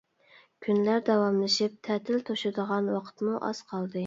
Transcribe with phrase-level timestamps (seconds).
[0.67, 3.99] كۈنلەر داۋاملىشىپ تەتىل توشىدىغان ۋاقىتمۇ ئاز قالدى.